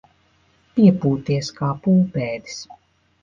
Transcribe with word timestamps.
Piepūties 0.77 1.51
kā 1.59 1.69
pūpēdis. 1.83 2.59